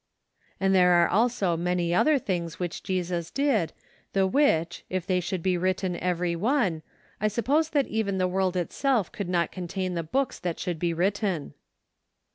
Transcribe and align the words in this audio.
"And 0.59 0.73
there 0.73 0.93
are 0.93 1.07
also 1.07 1.55
many 1.55 1.93
other 1.93 2.17
things 2.17 2.55
ichich 2.55 2.81
Jesus 2.81 3.29
did, 3.29 3.71
the 4.13 4.25
which, 4.25 4.83
if 4.89 5.05
they 5.05 5.19
should 5.19 5.43
be 5.43 5.59
written 5.59 5.95
every 5.95 6.35
one, 6.35 6.81
I 7.19 7.27
suppose 7.27 7.69
that 7.69 7.85
even 7.85 8.17
the 8.17 8.27
world 8.27 8.57
itself 8.57 9.11
could 9.11 9.29
not 9.29 9.51
contain 9.51 9.93
the 9.93 10.01
books 10.01 10.39
that 10.39 10.57
should 10.59 10.79
be 10.79 10.91
written 10.91 11.53